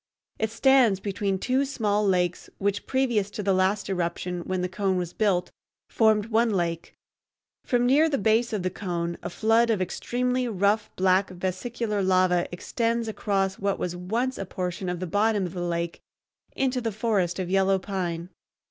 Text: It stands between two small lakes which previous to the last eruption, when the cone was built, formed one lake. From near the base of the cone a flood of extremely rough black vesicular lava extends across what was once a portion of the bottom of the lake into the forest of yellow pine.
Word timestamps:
It 0.39 0.49
stands 0.49 0.99
between 0.99 1.37
two 1.37 1.63
small 1.63 2.03
lakes 2.03 2.49
which 2.57 2.87
previous 2.87 3.29
to 3.29 3.43
the 3.43 3.53
last 3.53 3.87
eruption, 3.87 4.39
when 4.47 4.61
the 4.63 4.67
cone 4.67 4.97
was 4.97 5.13
built, 5.13 5.51
formed 5.91 6.25
one 6.31 6.49
lake. 6.49 6.95
From 7.63 7.85
near 7.85 8.09
the 8.09 8.17
base 8.17 8.51
of 8.51 8.63
the 8.63 8.71
cone 8.71 9.19
a 9.21 9.29
flood 9.29 9.69
of 9.69 9.79
extremely 9.79 10.47
rough 10.47 10.89
black 10.95 11.29
vesicular 11.29 12.01
lava 12.01 12.47
extends 12.51 13.07
across 13.07 13.59
what 13.59 13.77
was 13.77 13.95
once 13.95 14.39
a 14.39 14.45
portion 14.47 14.89
of 14.89 14.99
the 14.99 15.05
bottom 15.05 15.45
of 15.45 15.53
the 15.53 15.61
lake 15.61 16.01
into 16.55 16.81
the 16.81 16.91
forest 16.91 17.37
of 17.37 17.51
yellow 17.51 17.77
pine. 17.77 18.29